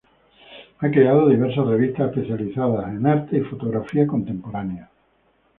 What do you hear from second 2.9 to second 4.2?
en arte y fotografía